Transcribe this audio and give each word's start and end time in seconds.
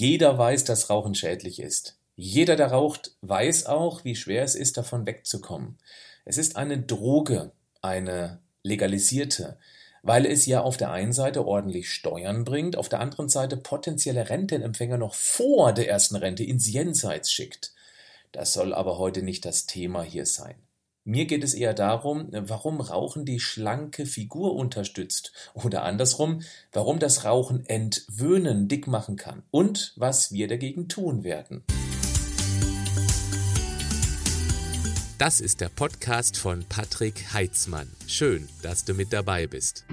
Jeder 0.00 0.38
weiß, 0.38 0.64
dass 0.64 0.88
Rauchen 0.88 1.14
schädlich 1.14 1.60
ist. 1.60 1.98
Jeder, 2.16 2.56
der 2.56 2.68
raucht, 2.68 3.12
weiß 3.20 3.66
auch, 3.66 4.02
wie 4.02 4.16
schwer 4.16 4.44
es 4.44 4.54
ist, 4.54 4.78
davon 4.78 5.04
wegzukommen. 5.04 5.76
Es 6.24 6.38
ist 6.38 6.56
eine 6.56 6.80
Droge, 6.80 7.52
eine 7.82 8.40
legalisierte, 8.62 9.58
weil 10.02 10.24
es 10.24 10.46
ja 10.46 10.62
auf 10.62 10.78
der 10.78 10.90
einen 10.90 11.12
Seite 11.12 11.46
ordentlich 11.46 11.90
Steuern 11.90 12.46
bringt, 12.46 12.76
auf 12.76 12.88
der 12.88 13.00
anderen 13.00 13.28
Seite 13.28 13.58
potenzielle 13.58 14.30
Rentenempfänger 14.30 14.96
noch 14.96 15.12
vor 15.12 15.74
der 15.74 15.90
ersten 15.90 16.16
Rente 16.16 16.44
ins 16.44 16.72
Jenseits 16.72 17.30
schickt. 17.30 17.74
Das 18.32 18.54
soll 18.54 18.72
aber 18.72 18.96
heute 18.96 19.20
nicht 19.20 19.44
das 19.44 19.66
Thema 19.66 20.02
hier 20.02 20.24
sein. 20.24 20.54
Mir 21.04 21.24
geht 21.24 21.42
es 21.42 21.54
eher 21.54 21.72
darum, 21.72 22.28
warum 22.30 22.78
Rauchen 22.78 23.24
die 23.24 23.40
schlanke 23.40 24.04
Figur 24.04 24.54
unterstützt 24.54 25.32
oder 25.54 25.82
andersrum, 25.82 26.42
warum 26.72 26.98
das 26.98 27.24
Rauchen 27.24 27.64
entwöhnen 27.64 28.68
dick 28.68 28.86
machen 28.86 29.16
kann 29.16 29.42
und 29.50 29.94
was 29.96 30.30
wir 30.30 30.46
dagegen 30.46 30.88
tun 30.88 31.24
werden. 31.24 31.64
Das 35.16 35.40
ist 35.40 35.62
der 35.62 35.70
Podcast 35.70 36.36
von 36.36 36.66
Patrick 36.68 37.32
Heitzmann. 37.32 37.88
Schön, 38.06 38.46
dass 38.60 38.84
du 38.84 38.92
mit 38.92 39.10
dabei 39.10 39.46
bist. 39.46 39.86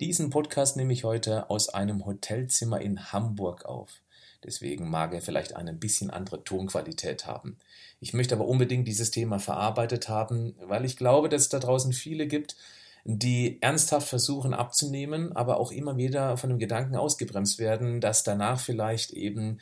Diesen 0.00 0.30
Podcast 0.30 0.76
nehme 0.76 0.92
ich 0.92 1.04
heute 1.04 1.50
aus 1.50 1.68
einem 1.68 2.04
Hotelzimmer 2.04 2.80
in 2.80 3.12
Hamburg 3.12 3.64
auf. 3.64 4.03
Deswegen 4.44 4.88
mag 4.90 5.14
er 5.14 5.22
vielleicht 5.22 5.56
eine 5.56 5.72
bisschen 5.72 6.10
andere 6.10 6.44
Tonqualität 6.44 7.26
haben. 7.26 7.56
Ich 8.00 8.12
möchte 8.12 8.34
aber 8.34 8.46
unbedingt 8.46 8.86
dieses 8.86 9.10
Thema 9.10 9.38
verarbeitet 9.38 10.08
haben, 10.08 10.54
weil 10.60 10.84
ich 10.84 10.96
glaube, 10.96 11.28
dass 11.28 11.42
es 11.42 11.48
da 11.48 11.58
draußen 11.58 11.92
viele 11.92 12.26
gibt, 12.26 12.56
die 13.04 13.60
ernsthaft 13.60 14.08
versuchen 14.08 14.54
abzunehmen, 14.54 15.34
aber 15.36 15.58
auch 15.58 15.72
immer 15.72 15.96
wieder 15.96 16.36
von 16.36 16.50
dem 16.50 16.58
Gedanken 16.58 16.96
ausgebremst 16.96 17.58
werden, 17.58 18.00
dass 18.00 18.22
danach 18.22 18.60
vielleicht 18.60 19.12
eben 19.12 19.60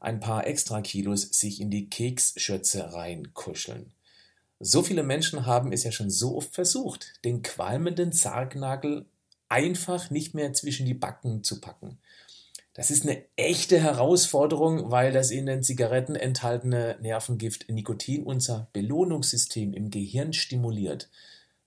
ein 0.00 0.20
paar 0.20 0.46
extra 0.46 0.82
Kilos 0.82 1.22
sich 1.22 1.60
in 1.60 1.70
die 1.70 1.88
Keksschürze 1.88 2.92
reinkuscheln. 2.92 3.92
So 4.60 4.82
viele 4.82 5.02
Menschen 5.02 5.46
haben 5.46 5.72
es 5.72 5.84
ja 5.84 5.92
schon 5.92 6.10
so 6.10 6.36
oft 6.36 6.54
versucht, 6.54 7.12
den 7.24 7.42
qualmenden 7.42 8.12
Sargnagel 8.12 9.06
einfach 9.48 10.10
nicht 10.10 10.34
mehr 10.34 10.52
zwischen 10.52 10.86
die 10.86 10.94
Backen 10.94 11.44
zu 11.44 11.60
packen. 11.60 11.98
Das 12.76 12.90
ist 12.90 13.04
eine 13.04 13.24
echte 13.36 13.80
Herausforderung, 13.80 14.90
weil 14.90 15.10
das 15.10 15.30
in 15.30 15.46
den 15.46 15.62
Zigaretten 15.62 16.14
enthaltene 16.14 16.98
Nervengift 17.00 17.70
Nikotin 17.70 18.22
unser 18.22 18.68
Belohnungssystem 18.74 19.72
im 19.72 19.88
Gehirn 19.88 20.34
stimuliert, 20.34 21.08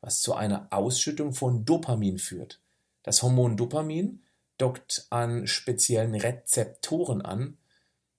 was 0.02 0.22
zu 0.22 0.36
einer 0.36 0.68
Ausschüttung 0.70 1.34
von 1.34 1.66
Dopamin 1.66 2.20
führt. 2.20 2.62
Das 3.02 3.24
Hormon 3.24 3.58
Dopamin 3.58 4.22
dockt 4.60 5.08
an 5.10 5.48
speziellen 5.48 6.14
Rezeptoren 6.14 7.24
an, 7.24 7.58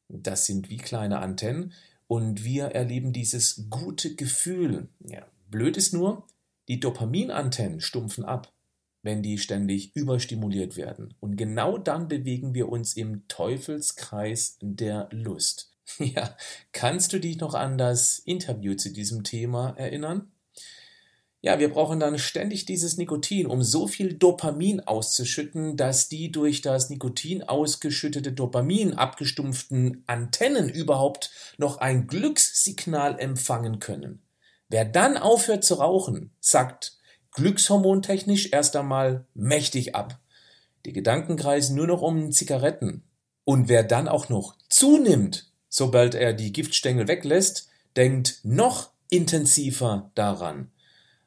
das 0.08 0.46
sind 0.46 0.68
wie 0.68 0.78
kleine 0.78 1.20
Antennen, 1.20 1.72
und 2.08 2.42
wir 2.42 2.64
erleben 2.64 3.12
dieses 3.12 3.66
gute 3.70 4.16
Gefühl. 4.16 4.88
Ja, 4.98 5.24
blöd 5.48 5.77
ist 5.77 5.94
nur, 5.94 6.24
die 6.66 6.80
Dopaminantennen 6.80 7.80
stumpfen 7.80 8.24
ab 8.24 8.52
wenn 9.03 9.23
die 9.23 9.39
ständig 9.39 9.95
überstimuliert 9.95 10.77
werden. 10.77 11.15
Und 11.20 11.37
genau 11.37 11.79
dann 11.79 12.09
bewegen 12.09 12.55
wir 12.55 12.69
uns 12.69 12.95
im 12.95 13.27
Teufelskreis 13.29 14.59
der 14.61 15.09
Lust. 15.11 15.69
Ja, 15.98 16.37
kannst 16.70 17.12
du 17.12 17.19
dich 17.19 17.39
noch 17.39 17.55
an 17.55 17.77
das 17.77 18.20
Interview 18.20 18.75
zu 18.75 18.92
diesem 18.92 19.25
Thema 19.25 19.70
erinnern? 19.77 20.31
Ja, 21.42 21.59
wir 21.59 21.70
brauchen 21.70 21.98
dann 22.01 22.19
ständig 22.19 22.67
dieses 22.67 22.98
Nikotin, 22.98 23.47
um 23.47 23.62
so 23.62 23.87
viel 23.87 24.12
Dopamin 24.12 24.81
auszuschütten, 24.81 25.77
dass 25.77 26.09
die 26.11 26.31
durch 26.31 26.61
das 26.61 26.91
Nikotin 26.91 27.42
ausgeschüttete 27.42 28.33
Dopamin 28.33 28.92
abgestumpften 28.92 30.05
Antennen 30.07 30.69
überhaupt 30.69 31.31
noch 31.57 31.79
ein 31.79 32.07
Glückssignal 32.07 33.19
empfangen 33.19 33.79
können. 33.79 34.23
Wer 34.69 34.85
dann 34.85 35.17
aufhört 35.17 35.64
zu 35.64 35.74
rauchen, 35.74 36.33
sagt 36.41 36.99
glückshormontechnisch 37.33 38.52
erst 38.52 38.77
einmal 38.77 39.27
mächtig 39.35 39.95
ab. 39.95 40.18
Die 40.86 40.92
Gedanken 40.92 41.36
kreisen 41.36 41.77
nur 41.77 41.86
noch 41.86 42.02
um 42.02 42.33
Zigaretten. 42.33 43.02
Und 43.45 43.68
wer 43.68 43.83
dann 43.83 44.08
auch 44.08 44.29
noch 44.29 44.57
zunimmt, 44.68 45.51
sobald 45.68 46.14
er 46.14 46.33
die 46.33 46.52
Giftstängel 46.52 47.08
weglässt, 47.08 47.68
denkt 47.96 48.41
noch 48.45 48.91
intensiver 49.08 50.11
daran. 50.14 50.70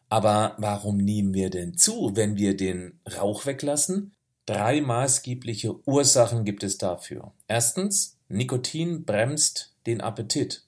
Aber 0.09 0.56
warum 0.58 0.97
nehmen 0.97 1.34
wir 1.34 1.50
denn 1.50 1.78
zu, 1.78 2.12
wenn 2.16 2.38
wir 2.38 2.56
den 2.56 3.00
Rauch 3.18 3.46
weglassen? 3.46 4.14
Drei 4.46 4.81
maßgebliche 4.81 5.88
Ursachen 5.88 6.46
gibt 6.46 6.64
es 6.64 6.78
dafür. 6.78 7.34
Erstens, 7.47 8.18
Nikotin 8.28 9.06
bremst 9.06 9.74
den 9.85 10.02
Appetit. 10.02 10.64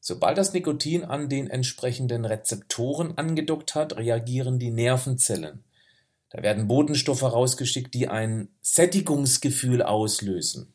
Sobald 0.00 0.38
das 0.38 0.52
Nikotin 0.52 1.04
an 1.04 1.28
den 1.28 1.48
entsprechenden 1.48 2.24
Rezeptoren 2.24 3.18
angedockt 3.18 3.74
hat, 3.74 3.96
reagieren 3.96 4.58
die 4.58 4.70
Nervenzellen. 4.70 5.64
Da 6.30 6.42
werden 6.42 6.68
Botenstoffe 6.68 7.22
rausgeschickt, 7.22 7.94
die 7.94 8.08
ein 8.08 8.48
Sättigungsgefühl 8.60 9.82
auslösen. 9.82 10.72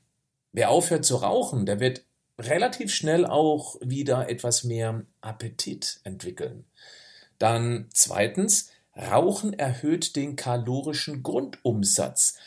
Wer 0.51 0.69
aufhört 0.69 1.05
zu 1.05 1.17
rauchen, 1.17 1.65
der 1.65 1.79
wird 1.79 2.05
relativ 2.39 2.93
schnell 2.93 3.25
auch 3.25 3.75
wieder 3.81 4.29
etwas 4.29 4.63
mehr 4.63 5.05
Appetit 5.21 5.99
entwickeln. 6.03 6.65
Dann 7.37 7.89
zweitens, 7.93 8.69
Rauchen 8.95 9.53
erhöht 9.53 10.15
den 10.15 10.35
kalorischen 10.35 11.23
Grundumsatz. 11.23 12.37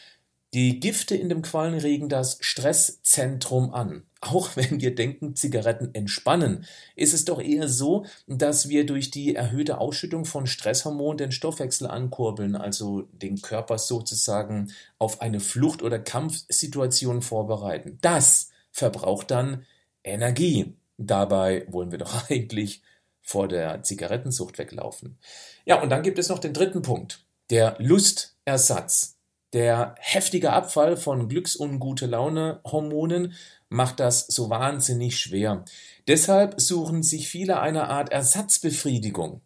Die 0.56 0.81
Gifte 0.81 1.15
in 1.15 1.28
dem 1.28 1.43
Quallen 1.43 1.75
regen 1.75 2.09
das 2.09 2.39
Stresszentrum 2.41 3.75
an. 3.75 4.05
Auch 4.22 4.56
wenn 4.56 4.81
wir 4.81 4.94
denken, 4.94 5.37
Zigaretten 5.37 5.91
entspannen, 5.94 6.65
ist 6.94 7.12
es 7.12 7.27
doch 7.27 7.43
eher 7.43 7.69
so, 7.69 8.06
dass 8.27 8.71
wir 8.71 8.87
durch 8.87 9.11
die 9.11 9.34
erhöhte 9.34 9.77
Ausschüttung 9.77 10.25
von 10.25 10.47
Stresshormonen 10.47 11.19
den 11.19 11.31
Stoffwechsel 11.31 11.87
ankurbeln, 11.87 12.56
also 12.56 13.03
den 13.12 13.43
Körper 13.43 13.77
sozusagen 13.77 14.72
auf 14.97 15.21
eine 15.21 15.41
Flucht- 15.41 15.83
oder 15.83 15.99
Kampfsituation 15.99 17.21
vorbereiten. 17.21 17.99
Das 18.00 18.49
verbraucht 18.72 19.31
dann 19.31 19.66
Energie. 20.05 20.72
Dabei 20.97 21.66
wollen 21.69 21.91
wir 21.91 21.99
doch 21.99 22.31
eigentlich 22.31 22.81
vor 23.21 23.47
der 23.47 23.83
Zigarettensucht 23.83 24.56
weglaufen. 24.56 25.19
Ja, 25.66 25.83
und 25.83 25.91
dann 25.91 26.03
gibt 26.03 26.19
es 26.19 26.31
noch 26.31 26.39
den 26.39 26.55
dritten 26.55 26.81
Punkt, 26.81 27.27
der 27.50 27.77
Lustersatz. 27.78 29.16
Der 29.56 29.94
heftige 30.00 30.53
Abfall 30.53 30.99
von 30.99 31.31
Glücks- 31.31 31.56
und 31.56 31.78
Gute-Laune-Hormonen 31.78 33.33
macht 33.71 34.00
das 34.00 34.27
so 34.27 34.50
wahnsinnig 34.50 35.19
schwer. 35.19 35.65
Deshalb 36.06 36.61
suchen 36.61 37.03
sich 37.03 37.28
viele 37.28 37.59
eine 37.59 37.89
Art 37.89 38.12
Ersatzbefriedigung. 38.12 39.41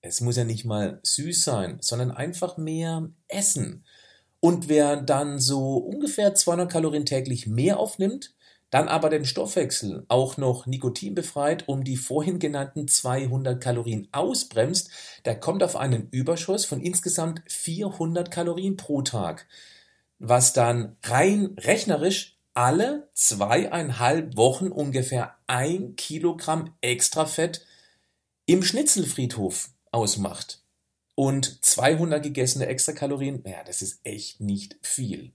Es 0.00 0.20
muss 0.20 0.36
ja 0.36 0.44
nicht 0.44 0.64
mal 0.64 1.00
süß 1.02 1.42
sein, 1.42 1.78
sondern 1.80 2.12
einfach 2.12 2.56
mehr 2.56 3.10
essen. 3.26 3.84
Und 4.38 4.68
wer 4.68 5.02
dann 5.02 5.40
so 5.40 5.78
ungefähr 5.78 6.36
200 6.36 6.70
Kalorien 6.70 7.04
täglich 7.04 7.48
mehr 7.48 7.80
aufnimmt, 7.80 8.36
dann 8.70 8.88
aber 8.88 9.08
den 9.08 9.24
Stoffwechsel 9.24 10.04
auch 10.08 10.36
noch 10.36 10.66
Nikotin 10.66 11.14
befreit, 11.14 11.68
um 11.68 11.84
die 11.84 11.96
vorhin 11.96 12.38
genannten 12.38 12.86
200 12.86 13.62
Kalorien 13.62 14.08
ausbremst, 14.12 14.90
der 15.24 15.40
kommt 15.40 15.62
auf 15.62 15.76
einen 15.76 16.08
Überschuss 16.10 16.64
von 16.64 16.80
insgesamt 16.80 17.42
400 17.48 18.30
Kalorien 18.30 18.76
pro 18.76 19.02
Tag, 19.02 19.46
was 20.18 20.52
dann 20.52 20.96
rein 21.02 21.56
rechnerisch 21.58 22.38
alle 22.52 23.08
zweieinhalb 23.14 24.36
Wochen 24.36 24.68
ungefähr 24.68 25.36
ein 25.46 25.94
Kilogramm 25.96 26.74
extra 26.80 27.24
Fett 27.24 27.64
im 28.46 28.62
Schnitzelfriedhof 28.62 29.70
ausmacht. 29.92 30.62
Und 31.14 31.64
200 31.64 32.22
gegessene 32.22 32.66
Extrakalorien, 32.66 33.42
ja, 33.46 33.64
das 33.64 33.82
ist 33.82 34.00
echt 34.04 34.40
nicht 34.40 34.76
viel. 34.82 35.32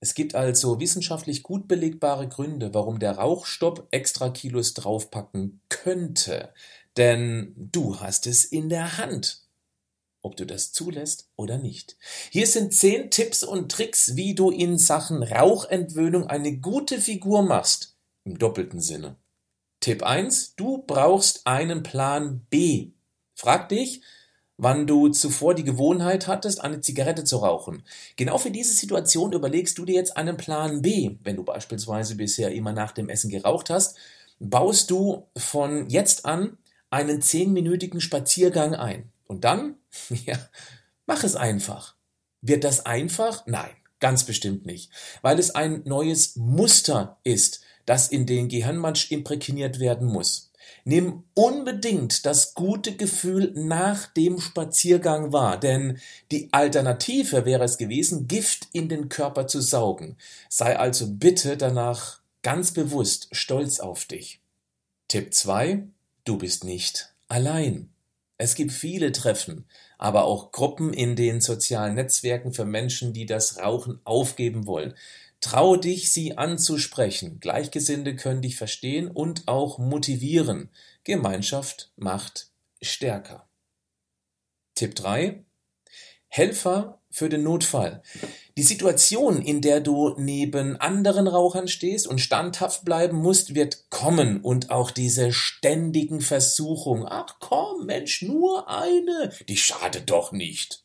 Es 0.00 0.14
gibt 0.14 0.34
also 0.34 0.80
wissenschaftlich 0.80 1.42
gut 1.42 1.68
belegbare 1.68 2.26
Gründe, 2.26 2.72
warum 2.72 2.98
der 2.98 3.18
Rauchstopp 3.18 3.86
extra 3.90 4.30
Kilos 4.30 4.72
draufpacken 4.72 5.60
könnte. 5.68 6.54
Denn 6.96 7.54
du 7.56 8.00
hast 8.00 8.26
es 8.26 8.46
in 8.46 8.70
der 8.70 8.96
Hand, 8.96 9.42
ob 10.22 10.36
du 10.36 10.46
das 10.46 10.72
zulässt 10.72 11.28
oder 11.36 11.58
nicht. 11.58 11.96
Hier 12.30 12.46
sind 12.46 12.74
zehn 12.74 13.10
Tipps 13.10 13.42
und 13.42 13.70
Tricks, 13.70 14.16
wie 14.16 14.34
du 14.34 14.50
in 14.50 14.78
Sachen 14.78 15.22
Rauchentwöhnung 15.22 16.26
eine 16.26 16.56
gute 16.56 16.98
Figur 16.98 17.42
machst. 17.42 17.96
Im 18.24 18.38
doppelten 18.38 18.80
Sinne. 18.80 19.16
Tipp 19.80 20.02
1. 20.02 20.56
Du 20.56 20.78
brauchst 20.86 21.46
einen 21.46 21.82
Plan 21.82 22.46
B. 22.48 22.92
Frag 23.34 23.68
dich, 23.68 24.02
wann 24.62 24.86
du 24.86 25.08
zuvor 25.08 25.54
die 25.54 25.64
Gewohnheit 25.64 26.26
hattest, 26.26 26.60
eine 26.60 26.82
Zigarette 26.82 27.24
zu 27.24 27.38
rauchen. 27.38 27.82
Genau 28.16 28.36
für 28.36 28.50
diese 28.50 28.74
Situation 28.74 29.32
überlegst 29.32 29.78
du 29.78 29.86
dir 29.86 29.94
jetzt 29.94 30.18
einen 30.18 30.36
Plan 30.36 30.82
B. 30.82 31.16
Wenn 31.24 31.36
du 31.36 31.44
beispielsweise 31.44 32.14
bisher 32.16 32.52
immer 32.52 32.72
nach 32.72 32.92
dem 32.92 33.08
Essen 33.08 33.30
geraucht 33.30 33.70
hast, 33.70 33.96
baust 34.38 34.90
du 34.90 35.26
von 35.34 35.88
jetzt 35.88 36.26
an 36.26 36.58
einen 36.90 37.22
zehnminütigen 37.22 38.02
Spaziergang 38.02 38.74
ein. 38.74 39.10
Und 39.26 39.44
dann, 39.44 39.76
ja, 40.26 40.36
mach 41.06 41.24
es 41.24 41.36
einfach. 41.36 41.94
Wird 42.42 42.64
das 42.64 42.84
einfach? 42.84 43.46
Nein, 43.46 43.70
ganz 43.98 44.24
bestimmt 44.24 44.66
nicht, 44.66 44.90
weil 45.22 45.38
es 45.38 45.54
ein 45.54 45.82
neues 45.86 46.36
Muster 46.36 47.18
ist, 47.24 47.62
das 47.86 48.08
in 48.08 48.26
den 48.26 48.48
Gehirnmatsch 48.48 49.10
imprägniert 49.10 49.80
werden 49.80 50.06
muss. 50.06 50.49
Nimm 50.84 51.24
unbedingt 51.34 52.24
das 52.26 52.54
gute 52.54 52.96
Gefühl 52.96 53.52
nach 53.54 54.06
dem 54.06 54.40
Spaziergang 54.40 55.32
wahr, 55.32 55.58
denn 55.58 55.98
die 56.30 56.48
Alternative 56.52 57.44
wäre 57.44 57.64
es 57.64 57.78
gewesen, 57.78 58.28
Gift 58.28 58.68
in 58.72 58.88
den 58.88 59.08
Körper 59.08 59.46
zu 59.46 59.60
saugen. 59.60 60.16
Sei 60.48 60.78
also 60.78 61.06
bitte 61.08 61.56
danach 61.56 62.20
ganz 62.42 62.72
bewusst 62.72 63.28
stolz 63.32 63.80
auf 63.80 64.04
dich. 64.06 64.40
Tipp 65.08 65.34
2. 65.34 65.84
Du 66.24 66.38
bist 66.38 66.64
nicht 66.64 67.12
allein. 67.28 67.90
Es 68.38 68.54
gibt 68.54 68.72
viele 68.72 69.12
Treffen, 69.12 69.66
aber 69.98 70.24
auch 70.24 70.50
Gruppen 70.50 70.94
in 70.94 71.14
den 71.14 71.42
sozialen 71.42 71.94
Netzwerken 71.94 72.54
für 72.54 72.64
Menschen, 72.64 73.12
die 73.12 73.26
das 73.26 73.58
Rauchen 73.58 74.00
aufgeben 74.04 74.66
wollen. 74.66 74.94
Trau 75.40 75.76
dich, 75.76 76.12
sie 76.12 76.36
anzusprechen. 76.36 77.40
Gleichgesinnte 77.40 78.14
können 78.14 78.42
dich 78.42 78.56
verstehen 78.56 79.10
und 79.10 79.48
auch 79.48 79.78
motivieren. 79.78 80.70
Gemeinschaft 81.04 81.92
macht 81.96 82.50
stärker. 82.82 83.48
Tipp 84.74 84.94
3. 84.94 85.44
Helfer 86.28 87.00
für 87.10 87.28
den 87.28 87.42
Notfall. 87.42 88.02
Die 88.56 88.62
Situation, 88.62 89.42
in 89.42 89.60
der 89.60 89.80
du 89.80 90.14
neben 90.16 90.76
anderen 90.76 91.26
Rauchern 91.26 91.66
stehst 91.66 92.06
und 92.06 92.20
standhaft 92.20 92.84
bleiben 92.84 93.16
musst, 93.16 93.54
wird 93.54 93.90
kommen 93.90 94.40
und 94.40 94.70
auch 94.70 94.90
diese 94.90 95.32
ständigen 95.32 96.20
Versuchungen. 96.20 97.06
Ach 97.08 97.36
komm, 97.40 97.86
Mensch, 97.86 98.22
nur 98.22 98.68
eine, 98.68 99.32
die 99.48 99.56
schadet 99.56 100.10
doch 100.10 100.30
nicht. 100.30 100.84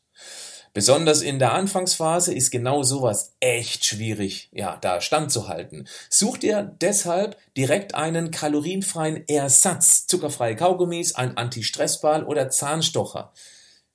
Besonders 0.76 1.22
in 1.22 1.38
der 1.38 1.54
Anfangsphase 1.54 2.34
ist 2.34 2.50
genau 2.50 2.82
sowas 2.82 3.32
echt 3.40 3.86
schwierig, 3.86 4.50
ja, 4.52 4.76
da 4.76 5.00
standzuhalten. 5.00 5.88
Such 6.10 6.36
dir 6.36 6.76
deshalb 6.82 7.38
direkt 7.56 7.94
einen 7.94 8.30
kalorienfreien 8.30 9.26
Ersatz, 9.26 10.06
zuckerfreie 10.06 10.54
Kaugummis, 10.54 11.14
ein 11.14 11.38
Anti-Stressball 11.38 12.24
oder 12.24 12.50
Zahnstocher. 12.50 13.32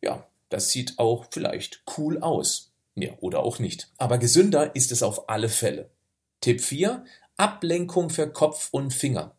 Ja, 0.02 0.26
das 0.50 0.72
sieht 0.72 0.98
auch 0.98 1.28
vielleicht 1.30 1.84
cool 2.00 2.18
aus. 2.24 2.72
Ja, 2.96 3.12
oder 3.20 3.44
auch 3.44 3.60
nicht. 3.60 3.92
Aber 4.00 4.18
gesünder 4.18 4.76
ist 4.76 4.92
es 4.92 5.04
auf 5.04 5.30
alle 5.30 5.50
Fälle. 5.50 5.92
Tipp 6.40 6.62
4. 6.62 7.06
Ablenkung 7.38 8.10
für 8.10 8.28
Kopf 8.28 8.70
und 8.72 8.92
Finger. 8.92 9.36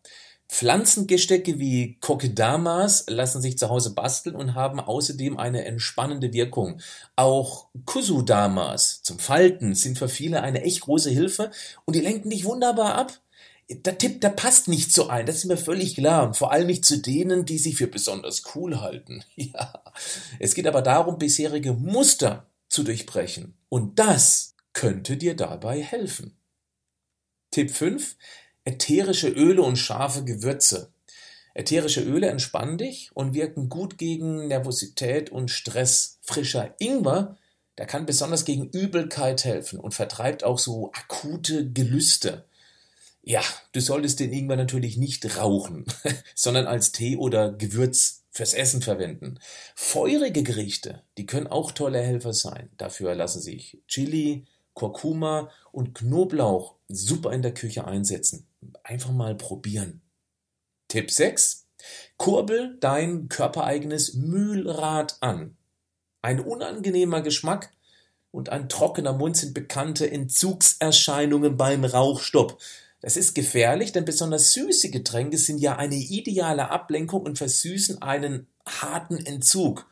Pflanzengestecke 0.52 1.58
wie 1.58 1.96
Kokedamas 2.00 3.06
lassen 3.08 3.40
sich 3.40 3.56
zu 3.56 3.70
Hause 3.70 3.94
basteln 3.94 4.36
und 4.36 4.54
haben 4.54 4.80
außerdem 4.80 5.38
eine 5.38 5.64
entspannende 5.64 6.34
Wirkung. 6.34 6.78
Auch 7.16 7.68
Kusudamas 7.86 9.02
zum 9.02 9.18
Falten 9.18 9.74
sind 9.74 9.98
für 9.98 10.10
viele 10.10 10.42
eine 10.42 10.60
echt 10.62 10.82
große 10.82 11.08
Hilfe 11.08 11.50
und 11.86 11.96
die 11.96 12.02
lenken 12.02 12.28
dich 12.28 12.44
wunderbar 12.44 12.96
ab. 12.96 13.18
Der 13.70 13.96
Tipp, 13.96 14.20
der 14.20 14.28
passt 14.28 14.68
nicht 14.68 14.92
zu 14.92 15.08
allen, 15.08 15.24
das 15.24 15.36
ist 15.36 15.46
mir 15.46 15.56
völlig 15.56 15.94
klar. 15.94 16.34
vor 16.34 16.52
allem 16.52 16.66
nicht 16.66 16.84
zu 16.84 16.98
denen, 16.98 17.46
die 17.46 17.56
sich 17.56 17.76
für 17.76 17.86
besonders 17.86 18.42
cool 18.54 18.82
halten. 18.82 19.24
Ja. 19.36 19.82
Es 20.38 20.54
geht 20.54 20.66
aber 20.66 20.82
darum, 20.82 21.16
bisherige 21.16 21.72
Muster 21.72 22.46
zu 22.68 22.82
durchbrechen. 22.82 23.54
Und 23.70 23.98
das 23.98 24.54
könnte 24.74 25.16
dir 25.16 25.34
dabei 25.34 25.80
helfen. 25.80 26.36
Tipp 27.50 27.70
5. 27.70 28.16
Ätherische 28.64 29.28
Öle 29.28 29.62
und 29.62 29.76
scharfe 29.76 30.24
Gewürze. 30.24 30.92
Ätherische 31.54 32.00
Öle 32.00 32.28
entspannen 32.28 32.78
dich 32.78 33.10
und 33.14 33.34
wirken 33.34 33.68
gut 33.68 33.98
gegen 33.98 34.48
Nervosität 34.48 35.30
und 35.30 35.50
Stress. 35.50 36.18
Frischer 36.22 36.74
Ingwer, 36.78 37.36
der 37.76 37.86
kann 37.86 38.06
besonders 38.06 38.44
gegen 38.44 38.70
Übelkeit 38.70 39.44
helfen 39.44 39.78
und 39.78 39.94
vertreibt 39.94 40.44
auch 40.44 40.58
so 40.58 40.92
akute 40.92 41.70
Gelüste. 41.70 42.44
Ja, 43.22 43.42
du 43.72 43.80
solltest 43.80 44.20
den 44.20 44.32
Ingwer 44.32 44.56
natürlich 44.56 44.96
nicht 44.96 45.36
rauchen, 45.36 45.84
sondern 46.34 46.66
als 46.66 46.92
Tee 46.92 47.16
oder 47.16 47.52
Gewürz 47.52 48.22
fürs 48.30 48.54
Essen 48.54 48.80
verwenden. 48.80 49.38
Feurige 49.74 50.42
Gerichte, 50.42 51.02
die 51.18 51.26
können 51.26 51.46
auch 51.46 51.70
tolle 51.72 52.00
Helfer 52.00 52.32
sein. 52.32 52.70
Dafür 52.78 53.14
lassen 53.14 53.40
sich 53.40 53.78
Chili, 53.86 54.46
Kurkuma 54.74 55.50
und 55.70 55.94
Knoblauch 55.94 56.76
super 56.88 57.32
in 57.32 57.42
der 57.42 57.54
Küche 57.54 57.86
einsetzen. 57.86 58.46
Einfach 58.82 59.12
mal 59.12 59.34
probieren. 59.34 60.02
Tipp 60.88 61.10
6. 61.10 61.66
Kurbel 62.16 62.76
dein 62.80 63.28
körpereigenes 63.28 64.14
Mühlrad 64.14 65.16
an. 65.20 65.56
Ein 66.22 66.40
unangenehmer 66.40 67.20
Geschmack 67.20 67.72
und 68.30 68.48
ein 68.48 68.68
trockener 68.68 69.12
Mund 69.12 69.36
sind 69.36 69.54
bekannte 69.54 70.10
Entzugserscheinungen 70.10 71.56
beim 71.56 71.84
Rauchstopp. 71.84 72.60
Das 73.00 73.16
ist 73.16 73.34
gefährlich, 73.34 73.92
denn 73.92 74.04
besonders 74.04 74.52
süße 74.52 74.90
Getränke 74.90 75.36
sind 75.36 75.58
ja 75.58 75.76
eine 75.76 75.96
ideale 75.96 76.70
Ablenkung 76.70 77.22
und 77.22 77.36
versüßen 77.36 78.00
einen 78.00 78.46
harten 78.64 79.16
Entzug. 79.16 79.86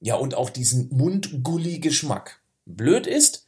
Ja, 0.00 0.16
und 0.16 0.34
auch 0.34 0.50
diesen 0.50 0.88
Mundgulli-Geschmack. 0.88 2.40
Blöd 2.64 3.06
ist, 3.06 3.41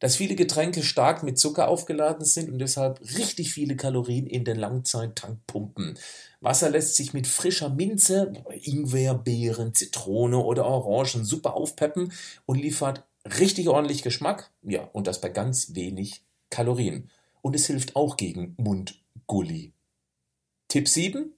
dass 0.00 0.16
viele 0.16 0.34
Getränke 0.34 0.82
stark 0.82 1.22
mit 1.22 1.38
Zucker 1.38 1.68
aufgeladen 1.68 2.24
sind 2.24 2.50
und 2.50 2.58
deshalb 2.58 3.00
richtig 3.16 3.52
viele 3.52 3.76
Kalorien 3.76 4.26
in 4.26 4.44
den 4.44 4.56
Langzeittank 4.56 5.46
pumpen. 5.46 5.96
Wasser 6.40 6.70
lässt 6.70 6.96
sich 6.96 7.12
mit 7.12 7.26
frischer 7.26 7.68
Minze, 7.68 8.32
Ingwer, 8.62 9.14
Beeren, 9.14 9.74
Zitrone 9.74 10.38
oder 10.38 10.64
Orangen 10.64 11.24
super 11.24 11.54
aufpeppen 11.54 12.12
und 12.46 12.58
liefert 12.58 13.04
richtig 13.38 13.68
ordentlich 13.68 14.02
Geschmack. 14.02 14.50
Ja, 14.62 14.88
und 14.92 15.06
das 15.06 15.20
bei 15.20 15.28
ganz 15.28 15.74
wenig 15.74 16.22
Kalorien 16.48 17.10
und 17.42 17.54
es 17.54 17.66
hilft 17.66 17.94
auch 17.94 18.16
gegen 18.16 18.54
Mundgulli. 18.58 19.72
Tipp 20.68 20.88
7. 20.88 21.32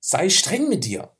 Sei 0.00 0.28
streng 0.30 0.68
mit 0.68 0.84
dir. 0.84 1.10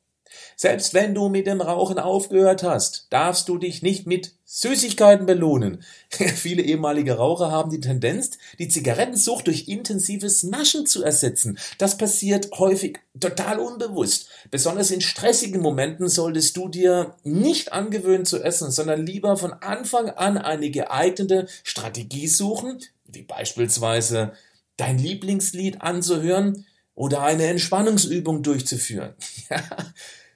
Selbst 0.61 0.93
wenn 0.93 1.15
du 1.15 1.29
mit 1.29 1.47
dem 1.47 1.61
Rauchen 1.61 1.99
aufgehört 1.99 2.63
hast, 2.63 3.07
darfst 3.11 3.47
du 3.47 3.57
dich 3.57 3.81
nicht 3.81 4.05
mit 4.07 4.33
Süßigkeiten 4.43 5.25
belohnen. 5.25 5.85
Viele 6.09 6.61
ehemalige 6.63 7.13
Raucher 7.13 7.49
haben 7.49 7.71
die 7.71 7.79
Tendenz, 7.79 8.31
die 8.57 8.67
Zigarettensucht 8.67 9.47
durch 9.47 9.69
intensives 9.69 10.43
Naschen 10.43 10.85
zu 10.85 11.01
ersetzen. 11.01 11.57
Das 11.77 11.97
passiert 11.97 12.49
häufig 12.59 12.99
total 13.17 13.59
unbewusst. 13.59 14.27
Besonders 14.51 14.91
in 14.91 14.99
stressigen 14.99 15.61
Momenten 15.61 16.09
solltest 16.09 16.57
du 16.57 16.67
dir 16.67 17.15
nicht 17.23 17.71
angewöhnen 17.71 18.25
zu 18.25 18.43
essen, 18.43 18.69
sondern 18.69 19.05
lieber 19.05 19.37
von 19.37 19.53
Anfang 19.53 20.09
an 20.09 20.37
eine 20.37 20.71
geeignete 20.71 21.47
Strategie 21.63 22.27
suchen, 22.27 22.79
wie 23.05 23.21
beispielsweise 23.21 24.33
dein 24.75 24.97
Lieblingslied 24.97 25.81
anzuhören 25.81 26.65
oder 26.95 27.21
eine 27.21 27.45
Entspannungsübung 27.45 28.43
durchzuführen. 28.43 29.13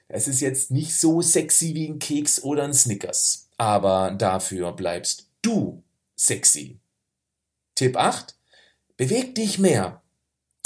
Es 0.08 0.28
ist 0.28 0.40
jetzt 0.40 0.70
nicht 0.70 0.94
so 0.98 1.22
sexy 1.22 1.74
wie 1.74 1.88
ein 1.88 1.98
Keks 1.98 2.42
oder 2.42 2.64
ein 2.64 2.74
Snickers, 2.74 3.48
aber 3.56 4.14
dafür 4.16 4.72
bleibst 4.72 5.28
du 5.42 5.82
sexy. 6.16 6.78
Tipp 7.74 7.96
8. 7.96 8.36
Beweg 8.96 9.34
dich 9.34 9.58
mehr. 9.58 10.02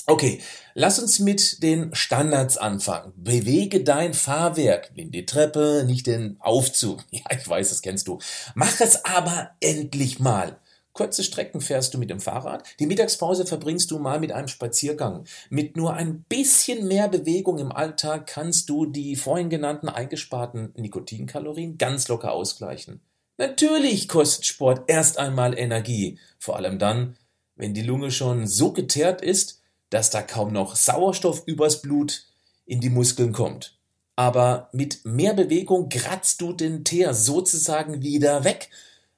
Okay, 0.06 0.40
lass 0.72 0.98
uns 0.98 1.18
mit 1.18 1.62
den 1.62 1.94
Standards 1.94 2.56
anfangen. 2.56 3.12
Bewege 3.16 3.84
dein 3.84 4.14
Fahrwerk. 4.14 4.90
Nimm 4.94 5.10
die 5.10 5.26
Treppe, 5.26 5.84
nicht 5.86 6.06
den 6.06 6.36
Aufzug. 6.40 7.04
Ja, 7.10 7.24
ich 7.30 7.46
weiß, 7.46 7.68
das 7.68 7.82
kennst 7.82 8.08
du. 8.08 8.18
Mach 8.54 8.80
es 8.80 9.04
aber 9.04 9.50
endlich 9.60 10.18
mal. 10.18 10.58
Kurze 10.98 11.22
Strecken 11.22 11.60
fährst 11.60 11.94
du 11.94 11.98
mit 11.98 12.10
dem 12.10 12.18
Fahrrad, 12.18 12.64
die 12.80 12.86
Mittagspause 12.86 13.46
verbringst 13.46 13.92
du 13.92 14.00
mal 14.00 14.18
mit 14.18 14.32
einem 14.32 14.48
Spaziergang. 14.48 15.26
Mit 15.48 15.76
nur 15.76 15.94
ein 15.94 16.24
bisschen 16.28 16.88
mehr 16.88 17.06
Bewegung 17.06 17.58
im 17.58 17.70
Alltag 17.70 18.26
kannst 18.26 18.68
du 18.68 18.84
die 18.84 19.14
vorhin 19.14 19.48
genannten 19.48 19.88
eingesparten 19.88 20.72
Nikotinkalorien 20.74 21.78
ganz 21.78 22.08
locker 22.08 22.32
ausgleichen. 22.32 23.00
Natürlich 23.36 24.08
kostet 24.08 24.46
Sport 24.46 24.90
erst 24.90 25.18
einmal 25.18 25.56
Energie, 25.56 26.18
vor 26.36 26.56
allem 26.56 26.80
dann, 26.80 27.16
wenn 27.54 27.74
die 27.74 27.82
Lunge 27.82 28.10
schon 28.10 28.48
so 28.48 28.72
geteert 28.72 29.22
ist, 29.22 29.62
dass 29.90 30.10
da 30.10 30.20
kaum 30.20 30.52
noch 30.52 30.74
Sauerstoff 30.74 31.44
übers 31.46 31.80
Blut 31.80 32.24
in 32.66 32.80
die 32.80 32.90
Muskeln 32.90 33.32
kommt. 33.32 33.78
Aber 34.16 34.68
mit 34.72 35.04
mehr 35.04 35.34
Bewegung 35.34 35.90
kratzt 35.90 36.40
du 36.40 36.52
den 36.52 36.82
Teer 36.82 37.14
sozusagen 37.14 38.02
wieder 38.02 38.42
weg 38.42 38.68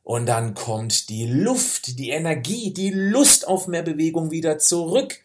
und 0.03 0.27
dann 0.27 0.55
kommt 0.55 1.09
die 1.09 1.27
Luft, 1.27 1.99
die 1.99 2.11
Energie, 2.11 2.73
die 2.73 2.91
Lust 2.91 3.47
auf 3.47 3.67
mehr 3.67 3.83
Bewegung 3.83 4.31
wieder 4.31 4.59
zurück. 4.59 5.19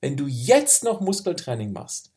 Wenn 0.00 0.16
du 0.16 0.26
jetzt 0.26 0.84
noch 0.84 1.00
Muskeltraining 1.00 1.72
machst, 1.72 2.12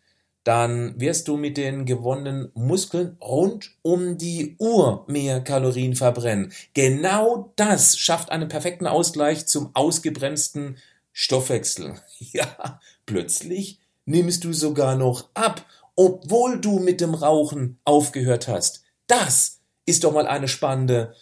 dann 0.46 1.00
wirst 1.00 1.28
du 1.28 1.38
mit 1.38 1.58
den 1.58 1.86
gewonnenen 1.86 2.52
Muskeln 2.54 3.18
rund 3.20 3.72
um 3.82 4.18
die 4.20 4.56
Uhr 4.60 5.04
mehr 5.08 5.42
Kalorien 5.42 5.96
verbrennen. 5.96 6.54
Genau 6.76 7.52
das 7.56 7.98
schafft 7.98 8.32
einen 8.32 8.48
perfekten 8.48 8.86
Ausgleich 8.86 9.48
zum 9.48 9.72
ausgebremsten 9.74 10.78
Stoffwechsel. 11.12 11.96
Ja, 12.20 12.80
plötzlich 13.06 13.80
nimmst 14.06 14.44
du 14.44 14.54
sogar 14.54 14.96
noch 14.96 15.30
ab, 15.34 15.66
obwohl 15.96 16.62
du 16.62 16.80
mit 16.80 17.02
dem 17.02 17.14
Rauchen 17.14 17.80
aufgehört 17.84 18.48
hast. 18.48 18.84
Das 19.08 19.60
ist 19.86 20.04
doch 20.04 20.14
mal 20.14 20.28
eine 20.28 20.48
spannende 20.48 21.14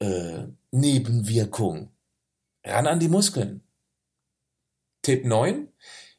äh, 0.00 0.48
Nebenwirkung. 0.72 1.90
Ran 2.64 2.86
an 2.86 3.00
die 3.00 3.08
Muskeln. 3.08 3.62
Tipp 5.02 5.24
9. 5.24 5.68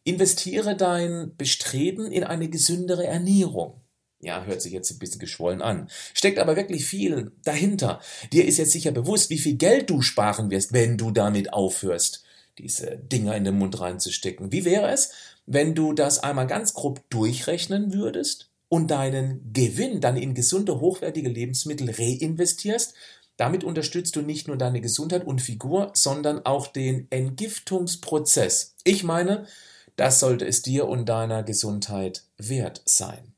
Investiere 0.03 0.75
dein 0.75 1.35
Bestreben 1.35 2.11
in 2.11 2.23
eine 2.23 2.49
gesündere 2.49 3.05
Ernährung. 3.05 3.81
Ja, 4.19 4.43
hört 4.45 4.61
sich 4.61 4.71
jetzt 4.71 4.91
ein 4.91 4.99
bisschen 4.99 5.19
geschwollen 5.19 5.61
an. 5.61 5.89
Steckt 6.13 6.39
aber 6.39 6.55
wirklich 6.55 6.85
viel 6.85 7.31
dahinter. 7.43 8.01
Dir 8.31 8.45
ist 8.45 8.57
jetzt 8.57 8.71
sicher 8.71 8.91
bewusst, 8.91 9.29
wie 9.29 9.39
viel 9.39 9.55
Geld 9.55 9.89
du 9.89 10.01
sparen 10.01 10.51
wirst, 10.51 10.73
wenn 10.73 10.97
du 10.97 11.11
damit 11.11 11.53
aufhörst, 11.53 12.23
diese 12.57 12.97
Dinger 12.97 13.35
in 13.35 13.43
den 13.43 13.57
Mund 13.57 13.79
reinzustecken. 13.79 14.51
Wie 14.51 14.65
wäre 14.65 14.91
es, 14.91 15.11
wenn 15.47 15.73
du 15.73 15.93
das 15.93 16.19
einmal 16.19 16.47
ganz 16.47 16.73
grob 16.73 17.01
durchrechnen 17.09 17.93
würdest 17.93 18.49
und 18.69 18.91
deinen 18.91 19.53
Gewinn 19.53 20.01
dann 20.01 20.17
in 20.17 20.35
gesunde, 20.35 20.79
hochwertige 20.79 21.29
Lebensmittel 21.29 21.89
reinvestierst? 21.89 22.93
Damit 23.41 23.63
unterstützt 23.63 24.15
du 24.15 24.21
nicht 24.21 24.47
nur 24.47 24.55
deine 24.55 24.81
Gesundheit 24.81 25.25
und 25.25 25.41
Figur, 25.41 25.89
sondern 25.95 26.45
auch 26.45 26.67
den 26.67 27.07
Entgiftungsprozess. 27.09 28.75
Ich 28.83 29.03
meine, 29.03 29.47
das 29.95 30.19
sollte 30.19 30.45
es 30.45 30.61
dir 30.61 30.87
und 30.87 31.09
deiner 31.09 31.41
Gesundheit 31.41 32.21
wert 32.37 32.83
sein. 32.85 33.33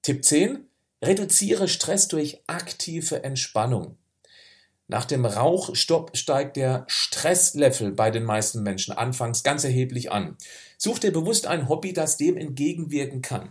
Tipp 0.00 0.24
10. 0.24 0.66
Reduziere 1.04 1.68
Stress 1.68 2.08
durch 2.08 2.42
aktive 2.46 3.22
Entspannung. 3.22 3.98
Nach 4.86 5.04
dem 5.04 5.26
Rauchstopp 5.26 6.16
steigt 6.16 6.56
der 6.56 6.86
Stresslevel 6.86 7.92
bei 7.92 8.10
den 8.10 8.24
meisten 8.24 8.62
Menschen 8.62 8.92
anfangs 8.92 9.42
ganz 9.42 9.62
erheblich 9.62 10.10
an. 10.10 10.38
Such 10.78 11.00
dir 11.00 11.12
bewusst 11.12 11.46
ein 11.46 11.68
Hobby, 11.68 11.92
das 11.92 12.16
dem 12.16 12.38
entgegenwirken 12.38 13.20
kann. 13.20 13.50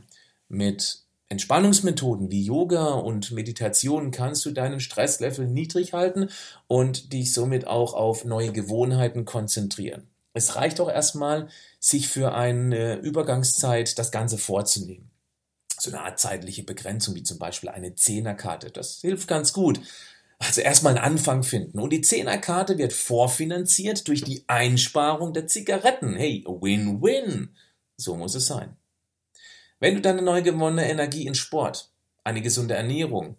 Mit 0.50 1.04
Entspannungsmethoden 1.30 2.32
wie 2.32 2.44
Yoga 2.44 2.94
und 2.94 3.32
Meditation 3.32 4.12
kannst 4.12 4.46
du 4.46 4.52
deinen 4.52 4.80
Stresslevel 4.80 5.46
niedrig 5.46 5.94
halten 5.94 6.30
und 6.68 7.12
dich 7.12 7.34
somit 7.34 7.68
auch 7.68 7.94
auf 7.94 8.24
neue 8.24 8.54
Gewohnheiten 8.54 9.26
konzentrieren. 9.26 10.08
Es 10.34 10.56
reicht 10.56 10.80
auch 10.80 10.90
erstmal, 10.90 11.50
sich 11.80 12.08
für 12.08 12.34
eine 12.34 12.98
Übergangszeit 12.98 13.98
das 13.98 14.12
Ganze 14.12 14.38
vorzunehmen. 14.38 15.10
So 15.80 15.92
eine 15.92 16.02
Art 16.02 16.20
zeitliche 16.20 16.64
Begrenzung, 16.64 17.16
wie 17.16 17.24
zum 17.24 17.40
Beispiel 17.40 17.70
eine 17.70 17.96
Zehnerkarte. 17.96 18.72
Das 18.72 19.02
hilft 19.02 19.28
ganz 19.28 19.52
gut. 19.52 19.82
Also 20.40 20.62
erstmal 20.62 20.96
einen 20.96 21.04
Anfang 21.04 21.44
finden. 21.44 21.80
Und 21.80 21.92
die 21.92 22.02
Zehnerkarte 22.02 22.78
wird 22.78 22.94
vorfinanziert 22.94 24.08
durch 24.08 24.24
die 24.24 24.44
Einsparung 24.48 25.34
der 25.34 25.48
Zigaretten. 25.48 26.16
Hey, 26.16 26.44
Win-Win. 26.48 27.56
So 27.98 28.16
muss 28.16 28.36
es 28.36 28.46
sein. 28.46 28.78
Wenn 29.80 29.96
du 29.96 30.02
deine 30.02 30.22
neu 30.22 30.42
gewonnene 30.42 30.90
Energie 30.90 31.28
in 31.28 31.36
Sport, 31.36 31.92
eine 32.24 32.42
gesunde 32.42 32.74
Ernährung 32.74 33.38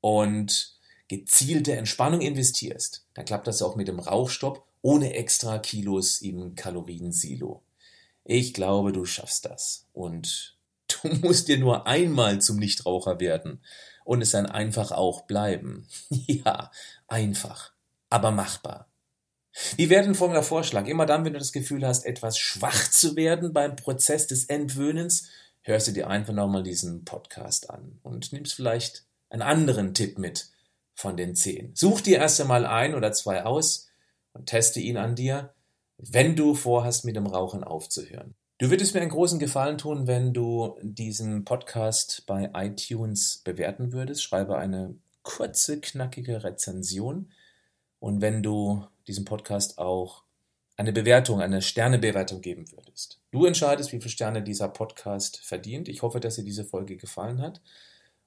und 0.00 0.76
gezielte 1.08 1.76
Entspannung 1.76 2.20
investierst, 2.20 3.06
dann 3.14 3.24
klappt 3.24 3.46
das 3.46 3.62
auch 3.62 3.76
mit 3.76 3.88
dem 3.88 4.00
Rauchstopp 4.00 4.66
ohne 4.82 5.14
extra 5.14 5.58
Kilos 5.58 6.20
im 6.20 6.54
Kaloriensilo. 6.54 7.62
Ich 8.24 8.54
glaube, 8.54 8.92
du 8.92 9.04
schaffst 9.04 9.44
das. 9.44 9.86
Und 9.92 10.56
du 11.02 11.08
musst 11.08 11.48
dir 11.48 11.58
nur 11.58 11.86
einmal 11.86 12.40
zum 12.40 12.56
Nichtraucher 12.56 13.20
werden 13.20 13.60
und 14.04 14.22
es 14.22 14.32
dann 14.32 14.46
einfach 14.46 14.92
auch 14.92 15.22
bleiben. 15.22 15.88
ja, 16.10 16.70
einfach, 17.06 17.72
aber 18.10 18.30
machbar. 18.32 18.88
Wie 19.76 19.88
wäre 19.88 20.04
denn 20.04 20.14
folgender 20.14 20.42
Vorschlag? 20.42 20.86
Immer 20.86 21.06
dann, 21.06 21.24
wenn 21.24 21.32
du 21.32 21.38
das 21.38 21.52
Gefühl 21.52 21.86
hast, 21.86 22.04
etwas 22.04 22.38
schwach 22.38 22.90
zu 22.90 23.16
werden 23.16 23.54
beim 23.54 23.74
Prozess 23.74 24.26
des 24.26 24.44
Entwöhnens, 24.44 25.28
hörst 25.66 25.88
du 25.88 25.92
dir 25.92 26.08
einfach 26.08 26.32
nochmal 26.32 26.62
diesen 26.62 27.04
Podcast 27.04 27.70
an 27.70 27.98
und 28.02 28.32
nimmst 28.32 28.54
vielleicht 28.54 29.04
einen 29.30 29.42
anderen 29.42 29.94
Tipp 29.94 30.18
mit 30.18 30.48
von 30.94 31.16
den 31.16 31.34
zehn. 31.34 31.72
Such 31.74 32.00
dir 32.00 32.18
erst 32.18 32.40
einmal 32.40 32.64
ein 32.66 32.94
oder 32.94 33.12
zwei 33.12 33.44
aus, 33.44 33.86
und 34.36 34.46
teste 34.46 34.80
ihn 34.80 34.96
an 34.96 35.14
dir, 35.14 35.54
wenn 35.96 36.36
du 36.36 36.54
vorhast, 36.54 37.04
mit 37.04 37.16
dem 37.16 37.26
Rauchen 37.26 37.64
aufzuhören. 37.64 38.34
Du 38.58 38.70
würdest 38.70 38.94
mir 38.94 39.00
einen 39.00 39.10
großen 39.10 39.38
Gefallen 39.38 39.78
tun, 39.78 40.06
wenn 40.06 40.32
du 40.32 40.78
diesen 40.82 41.44
Podcast 41.44 42.24
bei 42.26 42.50
iTunes 42.54 43.38
bewerten 43.38 43.92
würdest. 43.92 44.22
Schreibe 44.22 44.56
eine 44.58 44.94
kurze, 45.22 45.80
knackige 45.80 46.44
Rezension. 46.44 47.32
Und 47.98 48.20
wenn 48.20 48.42
du 48.42 48.86
diesem 49.06 49.24
Podcast 49.24 49.78
auch 49.78 50.22
eine 50.76 50.92
Bewertung, 50.92 51.40
eine 51.40 51.62
Sternebewertung 51.62 52.40
geben 52.40 52.70
würdest. 52.72 53.20
Du 53.30 53.46
entscheidest, 53.46 53.92
wie 53.92 53.98
viele 53.98 54.10
Sterne 54.10 54.42
dieser 54.42 54.68
Podcast 54.68 55.38
verdient. 55.38 55.88
Ich 55.88 56.02
hoffe, 56.02 56.20
dass 56.20 56.36
dir 56.36 56.44
diese 56.44 56.64
Folge 56.64 56.96
gefallen 56.96 57.40
hat. 57.40 57.60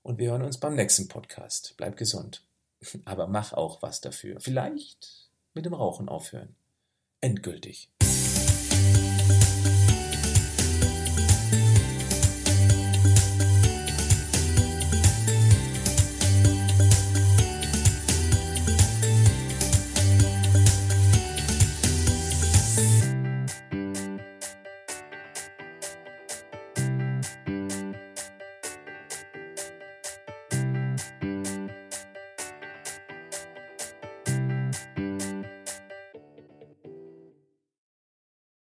Und 0.01 0.18
wir 0.18 0.32
hören 0.32 0.44
uns 0.44 0.60
beim 0.60 0.75
nächsten 0.75 1.08
Podcast. 1.08 1.75
Bleib 1.77 1.98
gesund. 1.98 2.44
Aber 3.06 3.27
mach 3.27 3.53
auch 3.53 3.82
was 3.82 4.01
dafür. 4.01 4.39
Vielleicht 4.39 5.29
mit 5.53 5.65
dem 5.65 5.74
Rauchen 5.74 6.10
aufhören. 6.10 6.56
Endgültig. 7.22 7.89